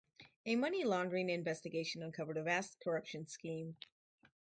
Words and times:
A 0.47 0.55
money-laundering 0.55 1.29
investigation 1.29 2.01
uncovered 2.01 2.37
a 2.37 2.41
vast 2.41 2.79
corruption 2.79 3.27
scheme. 3.27 3.77